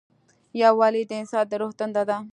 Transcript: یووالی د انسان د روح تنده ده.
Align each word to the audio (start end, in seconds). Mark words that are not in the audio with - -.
یووالی 0.61 1.03
د 1.09 1.11
انسان 1.21 1.43
د 1.49 1.53
روح 1.61 1.71
تنده 1.79 2.03
ده. 2.09 2.17